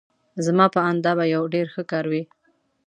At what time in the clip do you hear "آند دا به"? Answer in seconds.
0.89-1.25